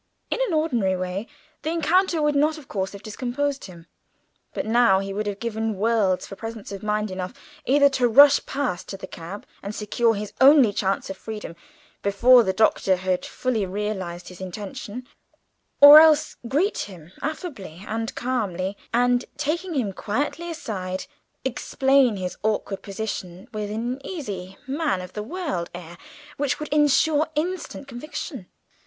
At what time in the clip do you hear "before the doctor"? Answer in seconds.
12.01-12.95